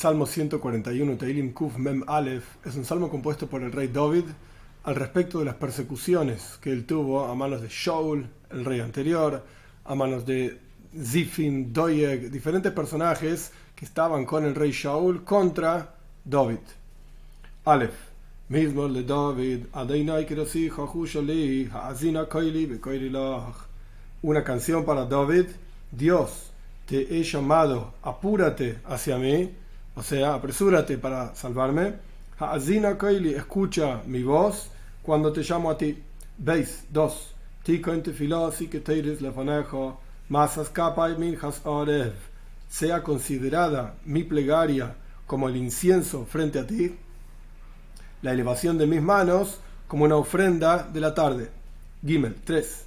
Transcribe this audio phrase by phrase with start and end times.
[0.00, 4.24] Salmo 141, Teilim Kuf Mem Aleph, es un salmo compuesto por el rey David
[4.84, 9.44] al respecto de las persecuciones que él tuvo a manos de Shaul, el rey anterior,
[9.84, 10.58] a manos de
[10.98, 15.94] Zifin, Doyeg, diferentes personajes que estaban con el rey Shaul contra
[16.24, 16.64] David.
[17.66, 17.92] Aleph.
[18.48, 19.66] Mismo le David,
[24.22, 25.46] Una canción para David.
[25.92, 26.52] Dios,
[26.86, 29.59] te he llamado, apúrate hacia mí,
[29.94, 31.94] o sea, apresúrate para salvarme.
[32.38, 34.70] Ha'azina Kaili, escucha mi voz
[35.02, 36.02] cuando te llamo a ti.
[36.38, 37.34] Veis, dos.
[37.64, 42.14] Tikon tefilosi que teires lefanejo, masas kapai minjas orev.
[42.68, 44.94] Sea considerada mi plegaria
[45.26, 46.96] como el incienso frente a ti,
[48.22, 51.50] la elevación de mis manos como una ofrenda de la tarde.
[52.04, 52.86] Gimel 3.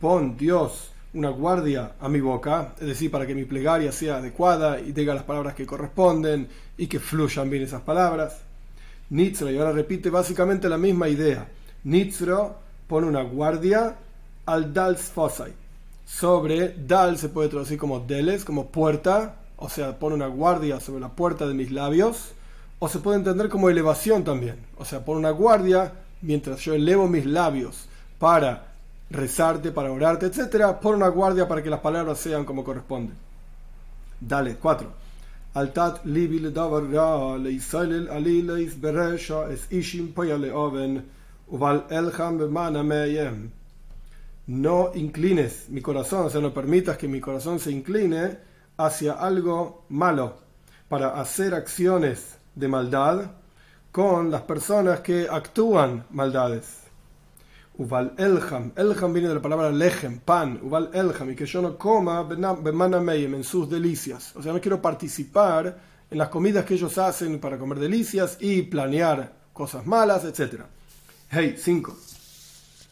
[0.00, 4.80] Pon Dios una guardia a mi boca, es decir, para que mi plegaria sea adecuada
[4.80, 8.40] y diga las palabras que corresponden y que fluyan bien esas palabras.
[9.10, 11.48] Nitzro, y ahora repite básicamente la misma idea.
[11.84, 12.56] Nitzro
[12.88, 13.96] pone una guardia
[14.46, 15.52] al Dals Fosai.
[16.04, 21.00] Sobre Dal se puede traducir como Deles, como puerta, o sea, pone una guardia sobre
[21.00, 22.32] la puerta de mis labios,
[22.78, 27.06] o se puede entender como elevación también, o sea, pone una guardia mientras yo elevo
[27.06, 27.86] mis labios
[28.18, 28.73] para
[29.10, 33.12] rezarte, para orarte, etc., pon una guardia para que las palabras sean como corresponde.
[34.20, 35.04] Dale, 4.
[35.54, 36.04] Altat
[39.50, 40.12] es ishim
[40.52, 41.04] oven.
[44.46, 48.38] No inclines mi corazón, o sea, no permitas que mi corazón se incline
[48.76, 50.38] hacia algo malo
[50.88, 53.30] para hacer acciones de maldad
[53.92, 56.83] con las personas que actúan maldades.
[57.76, 58.72] Uval Elham.
[58.76, 60.60] Elham viene de la palabra lejem, pan.
[60.62, 61.30] Uval Elham.
[61.30, 64.34] Y que yo no coma bemanameyem en sus delicias.
[64.36, 65.76] O sea, no quiero participar
[66.10, 70.62] en las comidas que ellos hacen para comer delicias y planear cosas malas, etc.
[71.30, 71.96] Hey, 5.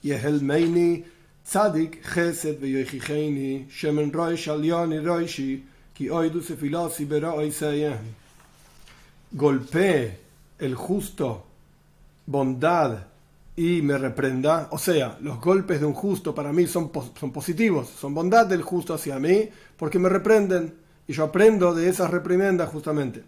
[0.03, 1.05] el Meini
[1.45, 5.65] Tzadik Chesed Veyoichicheini Shemen Roish Alioni Roishi
[5.95, 8.15] Ki Oidu Sefilosi Beroiseyem.
[9.31, 10.19] Golpee
[10.59, 11.47] el justo,
[12.27, 13.12] bondad
[13.57, 14.69] y me reprenda.
[14.71, 18.63] O sea, los golpes de un justo para mí son, son positivos, son bondad del
[18.63, 20.75] justo hacia mí, porque me reprenden
[21.07, 23.25] y yo aprendo de esas reprimendas justamente.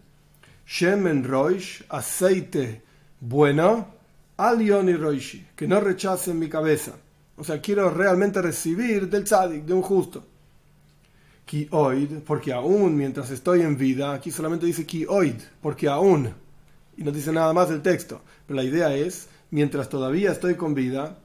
[0.67, 2.83] Shemen Roish, aceite
[3.27, 3.89] bueno,
[4.37, 6.93] Alion y Roishi, que no rechacen mi cabeza.
[7.37, 10.25] O sea, quiero realmente recibir del tzadik, de un justo.
[11.47, 16.35] Ki oid, porque aún mientras estoy en vida, aquí solamente dice ki oid, porque aún,
[16.97, 20.75] y no dice nada más del texto, pero la idea es mientras todavía estoy con
[20.75, 21.17] vida,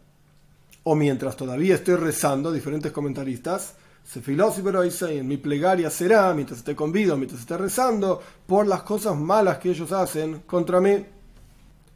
[0.84, 3.74] o mientras todavía estoy rezando, diferentes comentaristas,
[4.14, 9.58] en mi plegaria será, mientras esté con vida, mientras esté rezando, por las cosas malas
[9.58, 11.04] que ellos hacen contra mí.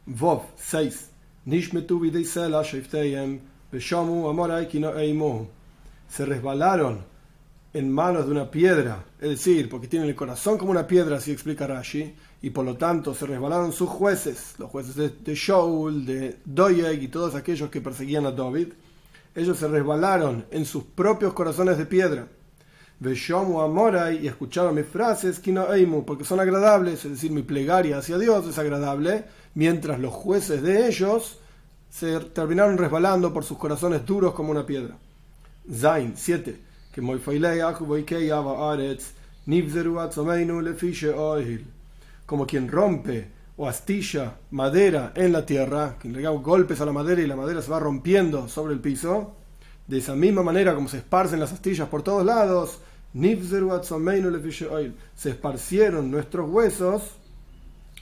[0.06, 1.10] Vov 6.
[6.08, 7.04] Se resbalaron
[7.72, 11.30] en manos de una piedra, es decir, porque tienen el corazón como una piedra, así
[11.30, 12.12] explica Rashi,
[12.44, 17.02] y por lo tanto se resbalaron sus jueces, los jueces de, de Shaul, de Doyeg
[17.02, 18.74] y todos aquellos que perseguían a David,
[19.34, 22.28] ellos se resbalaron en sus propios corazones de piedra.
[23.00, 27.96] Veshomu Amorai y escucharon mis frases, Kino Eimu, porque son agradables, es decir, mi plegaria
[27.96, 29.24] hacia Dios es agradable,
[29.54, 31.38] mientras los jueces de ellos
[31.88, 34.98] se terminaron resbalando por sus corazones duros como una piedra.
[35.72, 36.60] Zain 7.
[36.92, 37.00] Que
[42.26, 46.92] como quien rompe o astilla madera en la tierra, quien le da golpes a la
[46.92, 49.34] madera y la madera se va rompiendo sobre el piso,
[49.86, 52.80] de esa misma manera como se esparcen las astillas por todos lados,
[55.14, 57.02] se esparcieron nuestros huesos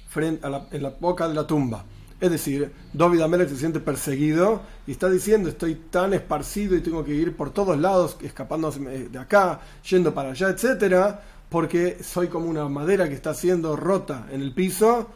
[0.08, 1.84] frente a en la boca de la tumba.
[2.18, 7.04] Es decir, David Amelech se siente perseguido y está diciendo, estoy tan esparcido y tengo
[7.04, 9.60] que ir por todos lados, escapándose de acá,
[9.90, 11.20] yendo para allá, etcétera,
[11.52, 15.10] porque soy como una madera que está siendo rota en el piso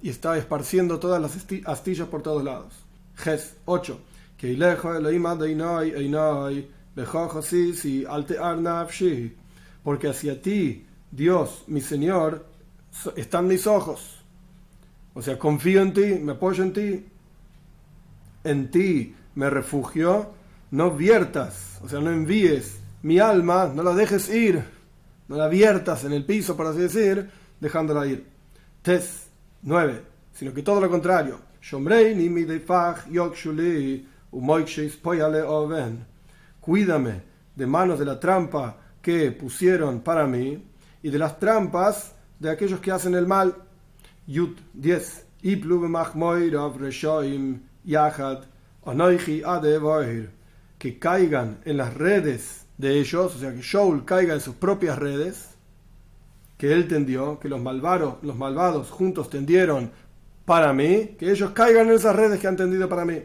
[0.00, 1.36] y está esparciendo todas las
[1.66, 2.72] astillas por todos lados.
[3.14, 4.00] Ges 8.
[9.84, 12.46] Porque hacia ti, Dios, mi Señor,
[13.14, 14.24] están mis ojos.
[15.12, 17.06] O sea, confío en ti, me apoyo en ti,
[18.44, 20.30] en ti me refugio,
[20.70, 24.81] no viertas, o sea, no envíes mi alma, no la dejes ir
[25.48, 27.30] viertas en el piso, por así decir,
[27.60, 28.26] dejándola ir.
[28.82, 29.28] Tes
[29.62, 30.02] 9.
[30.32, 31.40] Sino que todo lo contrario.
[36.60, 37.22] Cuídame
[37.54, 40.64] de manos de la trampa que pusieron para mí
[41.02, 43.54] y de las trampas de aquellos que hacen el mal.
[44.26, 45.26] Yud 10.
[50.78, 54.98] Que caigan en las redes de ellos, o sea, que Shaul caiga en sus propias
[54.98, 55.50] redes,
[56.58, 59.92] que él tendió, que los malvados, los malvados juntos tendieron
[60.44, 63.22] para mí, que ellos caigan en esas redes que han tendido para mí.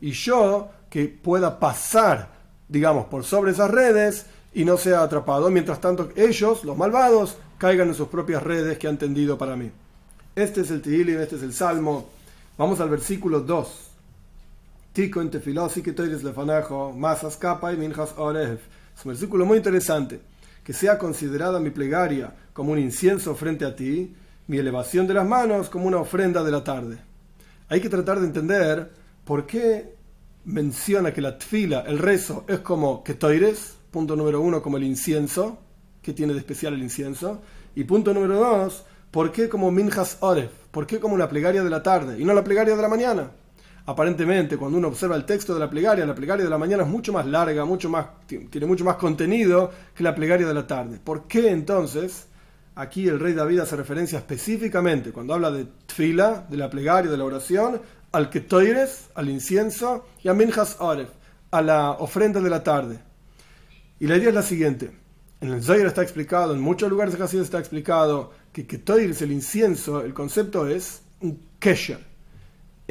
[0.00, 2.32] Y yo que pueda pasar,
[2.68, 7.86] digamos, por sobre esas redes y no sea atrapado, mientras tanto ellos, los malvados, caigan
[7.86, 9.70] en sus propias redes que han tendido para mí.
[10.34, 12.08] Este es el Tihilim, este es el Salmo.
[12.58, 13.89] Vamos al versículo 2.
[15.00, 15.94] Tico en que
[16.94, 20.20] masas capa y minjas Es un versículo muy interesante.
[20.62, 24.14] Que sea considerada mi plegaria como un incienso frente a ti,
[24.46, 26.98] mi elevación de las manos como una ofrenda de la tarde.
[27.70, 28.90] Hay que tratar de entender
[29.24, 29.94] por qué
[30.44, 35.60] menciona que la tfila, el rezo, es como ketoires, punto número uno, como el incienso,
[36.02, 37.40] que tiene de especial el incienso,
[37.74, 40.50] y punto número dos, ¿por qué como minjas oref?
[40.70, 43.30] ¿Por qué como una plegaria de la tarde y no la plegaria de la mañana?
[43.86, 46.88] Aparentemente, cuando uno observa el texto de la plegaria, la plegaria de la mañana es
[46.88, 51.00] mucho más larga, mucho más, tiene mucho más contenido que la plegaria de la tarde.
[51.02, 52.26] ¿Por qué entonces
[52.74, 57.16] aquí el rey David hace referencia específicamente, cuando habla de tfila, de la plegaria, de
[57.16, 57.80] la oración,
[58.12, 61.08] al ketoires, al incienso, y a minjas oref,
[61.50, 63.00] a la ofrenda de la tarde?
[63.98, 64.90] Y la idea es la siguiente.
[65.40, 69.32] En el Zohar está explicado, en muchos lugares de Hasid está explicado que ketoires, el
[69.32, 72.09] incienso, el concepto es un kesher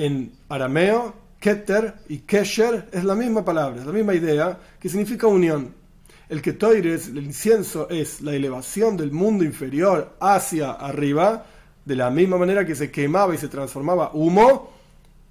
[0.05, 5.27] en arameo, keter y kesher es la misma palabra, es la misma idea, que significa
[5.27, 5.73] unión.
[6.29, 11.45] El ketoires, el incienso, es la elevación del mundo inferior hacia arriba,
[11.83, 14.69] de la misma manera que se quemaba y se transformaba humo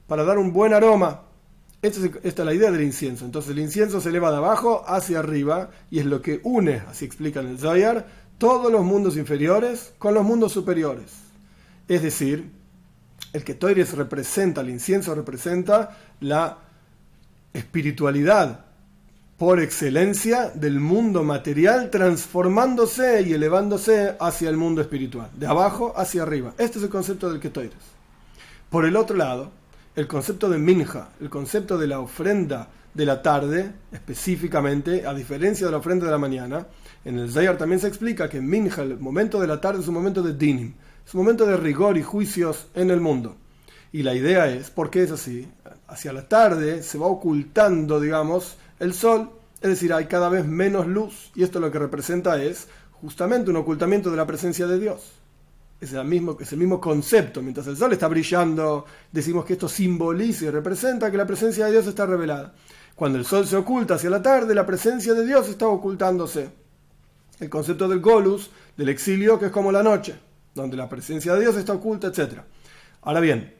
[0.06, 1.22] para dar un buen aroma.
[1.80, 3.24] Esta es, la idea del incienso.
[3.24, 7.04] Entonces el incienso se eleva de abajo hacia arriba y es lo que une, así
[7.04, 8.06] explica en el Zohar,
[8.38, 11.12] todos los mundos inferiores con los mundos superiores.
[11.86, 12.57] Es decir,
[13.32, 16.58] el que representa, el incienso representa la
[17.52, 18.64] espiritualidad
[19.36, 26.22] por excelencia del mundo material transformándose y elevándose hacia el mundo espiritual, de abajo hacia
[26.22, 26.54] arriba.
[26.58, 27.76] Este es el concepto del Ketoires.
[28.68, 29.52] Por el otro lado,
[29.94, 35.66] el concepto de Minja, el concepto de la ofrenda de la tarde, específicamente, a diferencia
[35.66, 36.66] de la ofrenda de la mañana,
[37.04, 39.94] en el Zayar también se explica que Minja, el momento de la tarde, es un
[39.94, 40.74] momento de Dinim,
[41.08, 43.34] es un momento de rigor y juicios en el mundo.
[43.92, 45.48] Y la idea es, ¿por qué es así?
[45.86, 49.30] Hacia la tarde se va ocultando, digamos, el sol,
[49.62, 52.68] es decir, hay cada vez menos luz, y esto lo que representa es
[53.00, 55.12] justamente un ocultamiento de la presencia de Dios.
[55.80, 57.40] Es el mismo, es el mismo concepto.
[57.40, 61.72] Mientras el sol está brillando, decimos que esto simboliza y representa que la presencia de
[61.72, 62.52] Dios está revelada.
[62.94, 66.50] Cuando el sol se oculta hacia la tarde, la presencia de Dios está ocultándose.
[67.40, 70.27] El concepto del golus, del exilio, que es como la noche
[70.62, 72.40] donde la presencia de Dios está oculta, etc.
[73.02, 73.54] Ahora bien,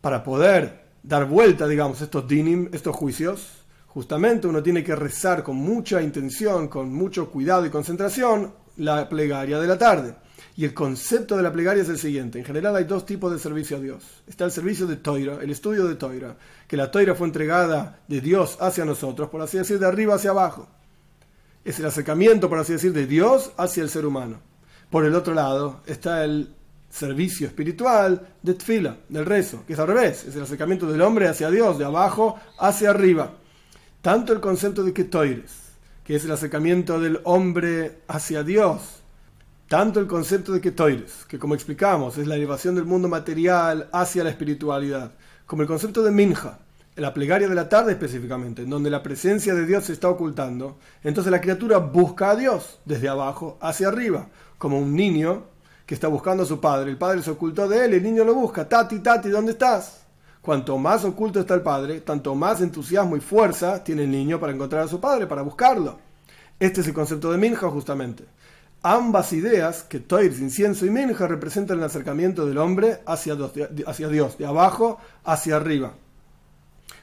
[0.00, 5.56] para poder dar vuelta, digamos, estos dinim, estos juicios, justamente uno tiene que rezar con
[5.56, 10.14] mucha intención, con mucho cuidado y concentración, la plegaria de la tarde.
[10.56, 12.38] Y el concepto de la plegaria es el siguiente.
[12.38, 14.04] En general hay dos tipos de servicio a Dios.
[14.26, 16.36] Está el servicio de Toira, el estudio de Toira,
[16.66, 20.30] que la Toira fue entregada de Dios hacia nosotros, por así decir, de arriba hacia
[20.30, 20.68] abajo.
[21.64, 24.40] Es el acercamiento, por así decir, de Dios hacia el ser humano.
[24.90, 26.52] Por el otro lado está el
[26.90, 31.28] servicio espiritual de tfila, del rezo, que es al revés, es el acercamiento del hombre
[31.28, 33.34] hacia Dios, de abajo hacia arriba.
[34.02, 35.52] Tanto el concepto de ketoires,
[36.02, 38.80] que es el acercamiento del hombre hacia Dios,
[39.68, 44.24] tanto el concepto de ketoires, que como explicamos es la elevación del mundo material hacia
[44.24, 45.12] la espiritualidad,
[45.46, 46.58] como el concepto de minja,
[46.96, 50.78] la plegaria de la tarde específicamente, en donde la presencia de Dios se está ocultando,
[51.04, 54.28] entonces la criatura busca a Dios desde abajo hacia arriba
[54.60, 55.44] como un niño
[55.86, 56.90] que está buscando a su padre.
[56.90, 58.68] El padre se ocultó de él, el niño lo busca.
[58.68, 60.02] Tati, Tati, ¿dónde estás?
[60.42, 64.52] Cuanto más oculto está el padre, tanto más entusiasmo y fuerza tiene el niño para
[64.52, 65.98] encontrar a su padre, para buscarlo.
[66.58, 68.26] Este es el concepto de Minja, justamente.
[68.82, 73.38] Ambas ideas, que Toirs, incienso y Minja, representan el acercamiento del hombre hacia
[73.86, 75.94] hacia Dios, de abajo hacia arriba.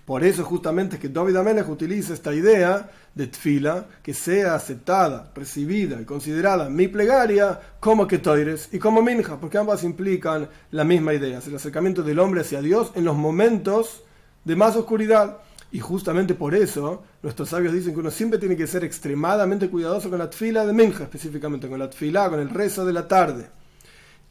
[0.06, 6.00] Por eso justamente que David Amelech utiliza esta idea de tfila que sea aceptada, recibida
[6.00, 11.42] y considerada mi plegaria como ketoires y como minja, porque ambas implican la misma idea,
[11.46, 14.04] el acercamiento del hombre hacia Dios en los momentos
[14.46, 15.40] de más oscuridad.
[15.74, 20.10] Y justamente por eso nuestros sabios dicen que uno siempre tiene que ser extremadamente cuidadoso
[20.10, 23.48] con la tfila de minja, específicamente con la tfila, con el rezo de la tarde.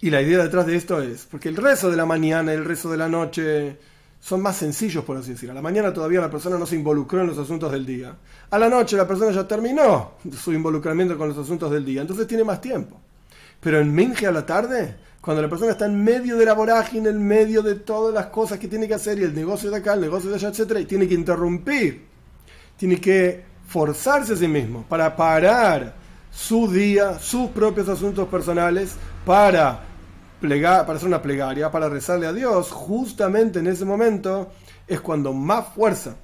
[0.01, 2.91] Y la idea detrás de esto es, porque el rezo de la mañana, el rezo
[2.91, 3.77] de la noche,
[4.21, 5.51] son más sencillos, por así decir.
[5.51, 8.17] A la mañana todavía la persona no se involucró en los asuntos del día.
[8.51, 12.27] A la noche la persona ya terminó su involucramiento con los asuntos del día, entonces
[12.27, 13.01] tiene más tiempo.
[13.61, 17.09] Pero en Minge a la tarde, cuando la persona está en medio de la vorágine,
[17.09, 19.95] en medio de todas las cosas que tiene que hacer, y el negocio de acá,
[19.95, 22.05] el negocio de allá, etcétera, y tiene que interrumpir,
[22.77, 25.95] tiene que forzarse a sí mismo para parar
[26.31, 28.95] su día, sus propios asuntos personales,
[29.25, 29.85] para,
[30.41, 34.51] para hacer una plegaria, para rezarle a Dios, justamente en ese momento
[34.87, 36.17] es cuando más fuerza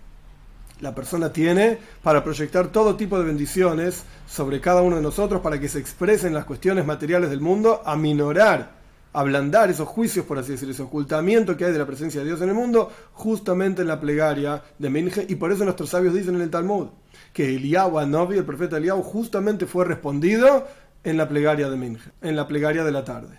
[0.81, 5.59] la persona tiene para proyectar todo tipo de bendiciones sobre cada uno de nosotros para
[5.59, 8.73] que se expresen las cuestiones materiales del mundo, aminorar,
[9.13, 12.43] ablandar esos juicios, por así decirlo, ese ocultamiento que hay de la presencia de Dios
[12.43, 15.25] en el mundo, justamente en la plegaria de Minje.
[15.29, 16.89] Y por eso nuestros sabios dicen en el Talmud
[17.33, 20.67] que Eliyahu Anovi, el profeta Eliyahu, justamente fue respondido
[21.05, 23.39] en la plegaria de Minje, en la plegaria de la tarde.